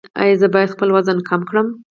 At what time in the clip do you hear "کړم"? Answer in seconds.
1.49-1.67